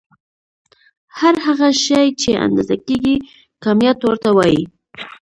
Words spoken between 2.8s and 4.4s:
کيږي کميت ورته